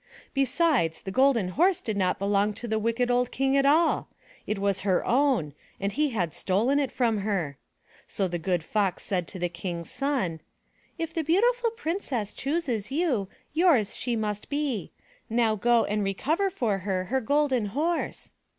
[0.33, 4.07] Besides, the Golden Horse did not belong to the wicked old King at all.
[4.47, 7.59] It was her own and he had stolen it from her.
[8.07, 10.39] So the good Fox said to the King's son:
[10.97, 14.91] "If the Beautiful Princess chooses you, yours she must be.
[15.29, 18.31] Go now and recover for her her Golden Horse."